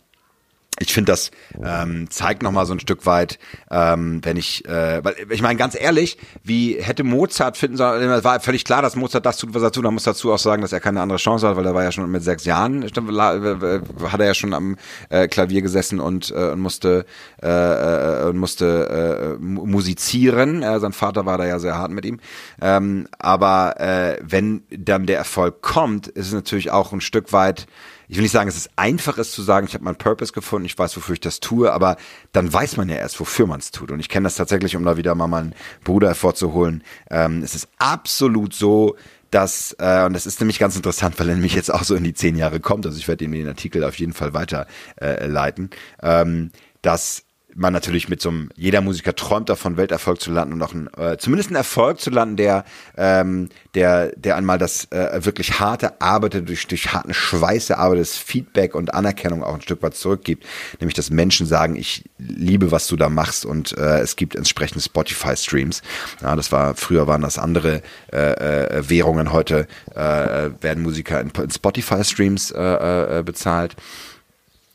[0.80, 1.30] ich finde, das
[1.62, 3.38] ähm, zeigt nochmal so ein Stück weit,
[3.70, 8.24] ähm, wenn ich, äh, weil ich meine, ganz ehrlich, wie hätte Mozart finden sollen, es
[8.24, 10.62] war völlig klar, dass Mozart das tut, was er tut, man muss dazu auch sagen,
[10.62, 14.20] dass er keine andere Chance hat, weil er war ja schon mit sechs Jahren, hat
[14.20, 14.76] er ja schon am
[15.10, 17.04] äh, Klavier gesessen und, äh, und musste,
[17.42, 20.62] äh, äh, musste äh, musizieren.
[20.62, 22.20] Äh, sein Vater war da ja sehr hart mit ihm.
[22.62, 27.66] Ähm, aber äh, wenn dann der Erfolg kommt, ist es natürlich auch ein Stück weit,
[28.10, 30.66] ich will nicht sagen, es ist einfach, es zu sagen, ich habe meinen Purpose gefunden,
[30.66, 31.96] ich weiß, wofür ich das tue, aber
[32.32, 33.92] dann weiß man ja erst, wofür man es tut.
[33.92, 36.82] Und ich kenne das tatsächlich, um da wieder mal meinen Bruder hervorzuholen.
[37.08, 38.96] Ähm, es ist absolut so,
[39.30, 42.02] dass, äh, und das ist nämlich ganz interessant, weil er nämlich jetzt auch so in
[42.02, 45.70] die zehn Jahre kommt, also ich werde ihm den Artikel auf jeden Fall weiterleiten,
[46.02, 46.50] äh, ähm,
[46.82, 47.22] dass
[47.54, 50.88] man natürlich mit so einem, jeder Musiker träumt davon, Welterfolg zu landen und auch ein,
[50.96, 52.64] äh, zumindest einen Erfolg zu landen, der,
[52.96, 58.74] ähm, der, der einmal das äh, wirklich harte Arbeit, durch, durch harten Schweiß erarbeitetes Feedback
[58.74, 60.44] und Anerkennung auch ein Stück weit zurückgibt.
[60.80, 64.82] Nämlich, dass Menschen sagen, ich liebe, was du da machst und äh, es gibt entsprechende
[64.82, 65.82] Spotify-Streams.
[66.22, 67.82] Ja, das war, früher waren das andere
[68.12, 73.76] äh, äh, Währungen, heute äh, werden Musiker in, in Spotify-Streams äh, äh, bezahlt.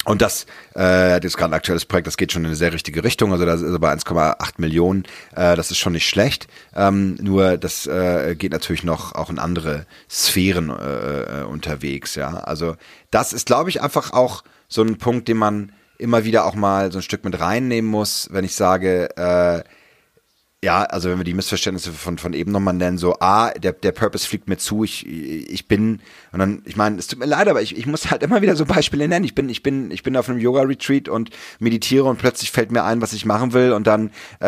[0.05, 2.73] Und das äh, das ist gerade ein aktuelles Projekt, das geht schon in eine sehr
[2.73, 3.31] richtige Richtung.
[3.31, 5.03] Also das ist aber 1,8 Millionen.
[5.35, 6.47] Äh, das ist schon nicht schlecht.
[6.75, 12.15] Ähm, nur das äh, geht natürlich noch auch in andere Sphären äh, äh, unterwegs.
[12.15, 12.75] Ja, also
[13.11, 16.91] das ist, glaube ich, einfach auch so ein Punkt, den man immer wieder auch mal
[16.91, 19.63] so ein Stück mit reinnehmen muss, wenn ich sage, äh,
[20.63, 23.91] ja, also wenn wir die Missverständnisse von, von eben nochmal nennen, so, ah, der, der
[23.91, 25.99] Purpose fliegt mir zu, ich, ich bin,
[26.31, 28.55] und dann, ich meine, es tut mir leid, aber ich, ich muss halt immer wieder
[28.55, 29.25] so Beispiele nennen.
[29.25, 32.83] Ich bin, ich bin, ich bin auf einem Yoga-Retreat und meditiere und plötzlich fällt mir
[32.83, 34.09] ein, was ich machen will und dann,
[34.41, 34.47] äh,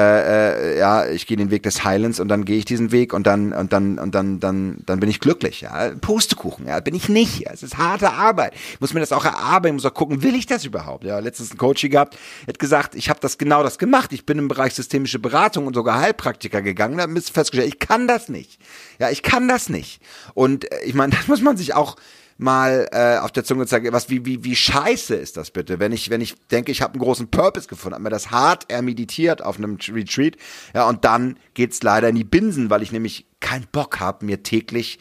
[0.76, 3.28] äh, ja, ich gehe den Weg des Heilens und dann gehe ich diesen Weg und
[3.28, 5.92] dann, und dann, und dann, dann, dann bin ich glücklich, ja.
[6.02, 7.42] Pustekuchen, ja, bin ich nicht.
[7.42, 7.52] Ja.
[7.54, 8.54] Es ist harte Arbeit.
[8.74, 11.04] Ich muss mir das auch erarbeiten, muss auch gucken, will ich das überhaupt?
[11.04, 12.18] Ja, letztens ein Coach gehabt,
[12.48, 14.14] hat gesagt, ich habe das genau das gemacht.
[14.14, 18.30] Ich bin im Bereich systemische Beratung und sogar Heilpraktiker gegangen, habe festgestellt, ich kann das
[18.30, 18.60] nicht.
[19.00, 20.02] Ja, ich kann das nicht.
[20.34, 21.96] Und äh, ich meine, das muss man sich auch
[22.38, 25.92] mal äh, auf der Zunge zeigen, was wie wie wie scheiße ist das bitte, wenn
[25.92, 29.44] ich wenn ich denke, ich habe einen großen Purpose gefunden, habe mir das hart ermeditiert
[29.44, 30.38] auf einem Retreat,
[30.74, 34.44] ja und dann geht's leider in die Binsen, weil ich nämlich keinen Bock habe, mir
[34.44, 35.00] täglich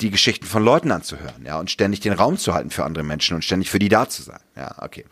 [0.00, 3.34] die Geschichten von Leuten anzuhören, ja und ständig den Raum zu halten für andere Menschen
[3.34, 5.06] und ständig für die da zu sein, ja okay.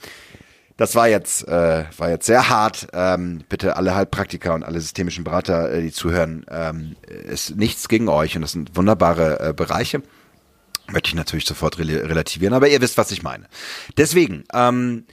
[0.76, 2.88] Das war jetzt, äh, war jetzt sehr hart.
[2.92, 8.08] Ähm, bitte alle Heilpraktiker und alle systemischen Berater, äh, die zuhören, ähm, ist nichts gegen
[8.08, 10.02] euch und das sind wunderbare äh, Bereiche.
[10.88, 13.46] Möchte ich natürlich sofort rel relativieren, aber ihr wisst, was ich meine.
[13.96, 15.06] Deswegen, ähm,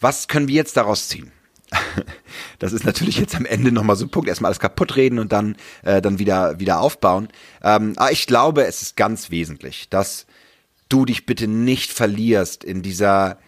[0.00, 1.30] was können wir jetzt daraus ziehen?
[2.58, 5.32] das ist natürlich jetzt am Ende nochmal so ein Punkt, erstmal alles kaputt reden und
[5.32, 7.28] dann, äh, dann wieder, wieder aufbauen.
[7.62, 10.26] Ähm, aber ich glaube, es ist ganz wesentlich, dass
[10.88, 13.38] du dich bitte nicht verlierst in dieser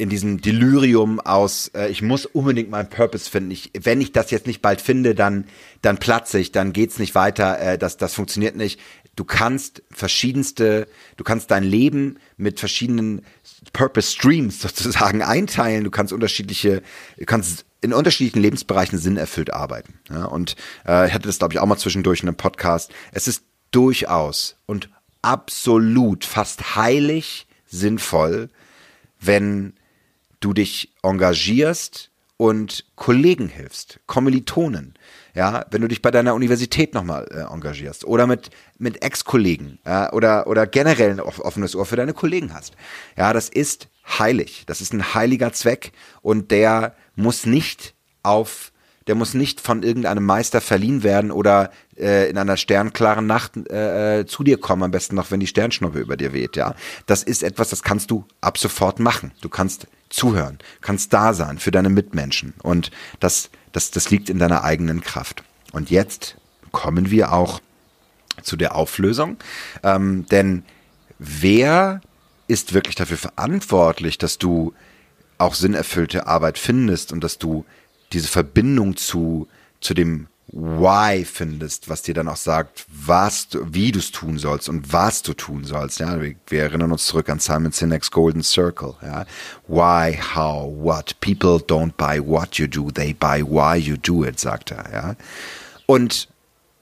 [0.00, 3.50] in diesem Delirium aus, äh, ich muss unbedingt meinen Purpose finden.
[3.50, 5.44] Ich, wenn ich das jetzt nicht bald finde, dann,
[5.82, 8.80] dann platze ich, dann geht's nicht weiter, äh, das, das funktioniert nicht.
[9.16, 13.22] Du kannst verschiedenste, du kannst dein Leben mit verschiedenen
[13.72, 15.84] Purpose Streams sozusagen einteilen.
[15.84, 16.82] Du kannst unterschiedliche,
[17.18, 19.98] du kannst in unterschiedlichen Lebensbereichen sinnerfüllt arbeiten.
[20.08, 22.90] Ja, und äh, ich hatte das, glaube ich, auch mal zwischendurch in einem Podcast.
[23.12, 24.88] Es ist durchaus und
[25.22, 28.48] absolut fast heilig sinnvoll,
[29.20, 29.74] wenn
[30.40, 34.94] du dich engagierst und Kollegen hilfst, Kommilitonen,
[35.34, 40.12] ja, wenn du dich bei deiner Universität nochmal äh, engagierst oder mit, mit Ex-Kollegen ja,
[40.12, 42.74] oder, oder generell ein offenes Ohr für deine Kollegen hast.
[43.16, 44.64] Ja, das ist heilig.
[44.66, 48.72] Das ist ein heiliger Zweck und der muss nicht auf
[49.06, 54.20] der muss nicht von irgendeinem Meister verliehen werden oder äh, in einer sternklaren Nacht äh,
[54.20, 56.76] äh, zu dir kommen, am besten noch, wenn die Sternschnuppe über dir weht, ja.
[57.06, 59.32] Das ist etwas, das kannst du ab sofort machen.
[59.40, 64.38] Du kannst zuhören, kannst da sein für deine Mitmenschen und das, das, das liegt in
[64.38, 65.42] deiner eigenen Kraft.
[65.72, 66.36] Und jetzt
[66.72, 67.60] kommen wir auch
[68.42, 69.38] zu der Auflösung,
[69.82, 70.64] ähm, denn
[71.18, 72.00] wer
[72.48, 74.74] ist wirklich dafür verantwortlich, dass du
[75.38, 77.64] auch sinnerfüllte Arbeit findest und dass du
[78.12, 79.48] diese Verbindung zu,
[79.80, 84.68] zu dem Why findest, was dir dann auch sagt, was wie du es tun sollst
[84.68, 86.00] und was du tun sollst.
[86.00, 88.94] Ja, wir, wir erinnern uns zurück an Simon Sinek's Golden Circle.
[89.00, 89.26] Ja,
[89.68, 91.14] why, how, what.
[91.20, 94.92] People don't buy what you do, they buy why you do it, sagt er.
[94.92, 95.16] Ja,
[95.86, 96.28] und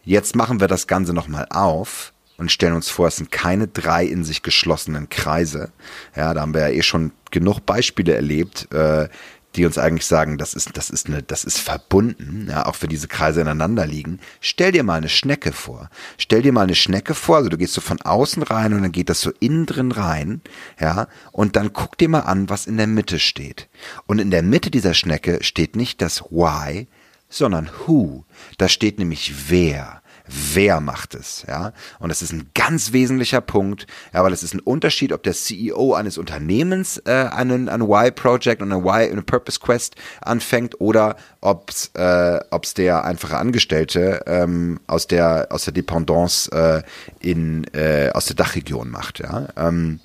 [0.04, 4.04] jetzt machen wir das Ganze nochmal auf und stellen uns vor, es sind keine drei
[4.04, 5.72] in sich geschlossenen Kreise.
[6.16, 9.08] Ja, da haben wir ja eh schon genug Beispiele erlebt, äh,
[9.56, 12.90] die uns eigentlich sagen, das ist, das ist eine, das ist verbunden, ja, auch wenn
[12.90, 14.20] diese Kreise ineinander liegen.
[14.40, 15.90] Stell dir mal eine Schnecke vor.
[16.18, 18.92] Stell dir mal eine Schnecke vor, also du gehst so von außen rein und dann
[18.92, 20.42] geht das so innen drin rein,
[20.78, 23.68] ja, und dann guck dir mal an, was in der Mitte steht.
[24.06, 26.86] Und in der Mitte dieser Schnecke steht nicht das Why,
[27.28, 28.24] sondern Who.
[28.58, 29.97] Da steht nämlich wer
[30.28, 31.72] wer macht es, ja.
[31.98, 35.32] Und das ist ein ganz wesentlicher Punkt, ja, weil es ist ein Unterschied, ob der
[35.32, 41.16] CEO eines Unternehmens äh, einen, ein Y-Project und eine Y, eine Purpose Quest anfängt oder
[41.40, 46.82] ob's, äh, ob's der einfache Angestellte ähm, aus der aus der Dependance äh,
[47.20, 49.48] in äh, aus der Dachregion macht, ja.
[49.56, 50.00] Ähm,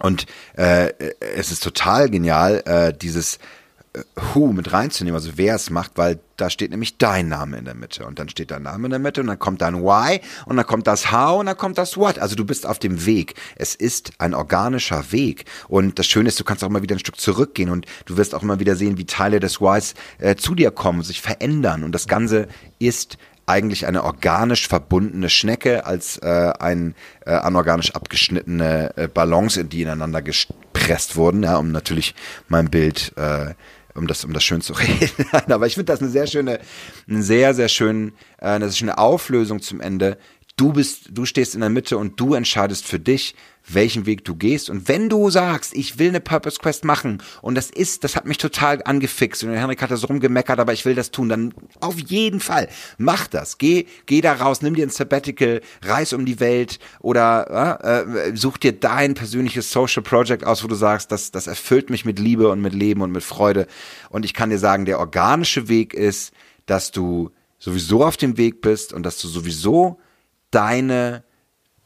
[0.00, 0.92] und äh,
[1.36, 3.38] es ist total genial, äh, dieses
[4.16, 7.74] Who mit reinzunehmen, also wer es macht, weil da steht nämlich dein Name in der
[7.74, 10.56] Mitte und dann steht dein Name in der Mitte und dann kommt dein Why und
[10.56, 12.18] dann kommt das How und dann kommt das What.
[12.18, 13.34] Also du bist auf dem Weg.
[13.54, 16.98] Es ist ein organischer Weg und das Schöne ist, du kannst auch immer wieder ein
[16.98, 20.56] Stück zurückgehen und du wirst auch immer wieder sehen, wie Teile des Whys äh, zu
[20.56, 22.48] dir kommen, sich verändern und das Ganze
[22.80, 26.94] ist eigentlich eine organisch verbundene Schnecke als äh, ein
[27.26, 32.14] äh, anorganisch abgeschnittene äh, in die ineinander gepresst wurden, ja, um natürlich
[32.48, 33.54] mein Bild äh,
[33.94, 35.52] um das, um das schön zu reden.
[35.52, 36.60] Aber ich finde das eine sehr schöne,
[37.08, 40.18] eine sehr, sehr schön, äh, eine schöne Auflösung zum Ende.
[40.56, 43.34] Du bist, du stehst in der Mitte und du entscheidest für dich,
[43.66, 44.70] welchen Weg du gehst.
[44.70, 48.24] Und wenn du sagst, ich will eine Purpose Quest machen und das ist, das hat
[48.24, 51.54] mich total angefixt und Henrik hat da so rumgemeckert, aber ich will das tun, dann
[51.80, 53.58] auf jeden Fall mach das.
[53.58, 58.36] Geh, geh da raus, nimm dir ein Sabbatical, reis um die Welt oder äh, äh,
[58.36, 62.20] such dir dein persönliches Social Project aus, wo du sagst, das, das erfüllt mich mit
[62.20, 63.66] Liebe und mit Leben und mit Freude.
[64.08, 66.32] Und ich kann dir sagen, der organische Weg ist,
[66.66, 69.98] dass du sowieso auf dem Weg bist und dass du sowieso
[70.54, 71.24] deine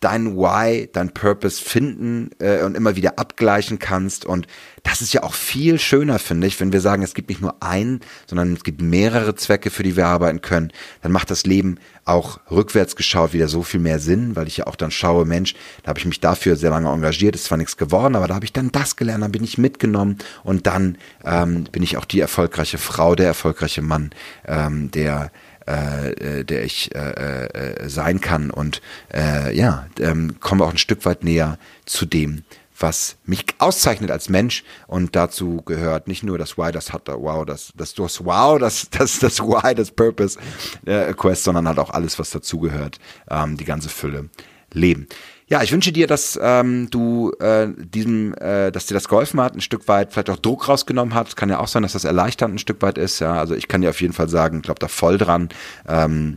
[0.00, 4.24] dein Why, dein Purpose finden äh, und immer wieder abgleichen kannst.
[4.24, 4.46] Und
[4.84, 7.62] das ist ja auch viel schöner, finde ich, wenn wir sagen, es gibt nicht nur
[7.62, 10.72] einen, sondern es gibt mehrere Zwecke, für die wir arbeiten können.
[11.02, 14.66] Dann macht das Leben auch rückwärts geschaut wieder so viel mehr Sinn, weil ich ja
[14.68, 17.76] auch dann schaue, Mensch, da habe ich mich dafür sehr lange engagiert, ist zwar nichts
[17.76, 21.64] geworden, aber da habe ich dann das gelernt, dann bin ich mitgenommen und dann ähm,
[21.64, 24.10] bin ich auch die erfolgreiche Frau, der erfolgreiche Mann,
[24.46, 25.30] ähm, der
[25.68, 28.50] äh, äh, der ich äh, äh, sein kann.
[28.50, 28.80] Und
[29.12, 32.42] äh, ja, ähm, komme auch ein Stück weit näher zu dem,
[32.78, 37.44] was mich auszeichnet als Mensch und dazu gehört nicht nur das Why, das hat Wow,
[37.44, 40.38] das das das Wow, das das das Why, das Purpose
[40.86, 44.30] äh, Quest, sondern halt auch alles, was dazugehört, ähm, die ganze Fülle
[44.72, 45.06] leben.
[45.48, 49.54] Ja, ich wünsche dir, dass ähm, du äh, diesem, äh, dass dir das geholfen hat,
[49.54, 51.36] ein Stück weit vielleicht auch Druck rausgenommen hat.
[51.36, 53.18] Kann ja auch sein, dass das erleichternd ein Stück weit ist.
[53.20, 55.48] Ja, also ich kann dir auf jeden Fall sagen, glaube da voll dran.
[55.88, 56.36] Ähm,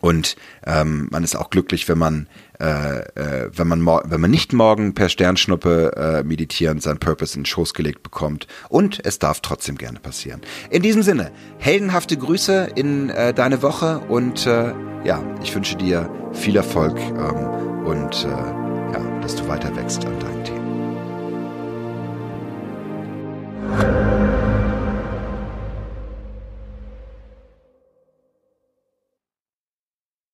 [0.00, 0.34] und
[0.66, 2.26] ähm, man ist auch glücklich, wenn man
[2.58, 7.42] äh, äh, wenn man wenn man nicht morgen per Sternschnuppe äh, meditierend sein Purpose in
[7.42, 8.48] den Schoß gelegt bekommt.
[8.68, 10.40] Und es darf trotzdem gerne passieren.
[10.70, 14.72] In diesem Sinne, heldenhafte Grüße in äh, deine Woche und äh,
[15.04, 16.98] ja, ich wünsche dir viel Erfolg.
[16.98, 20.62] Ähm, und äh, ja, dass du weiter wächst an deinen Themen.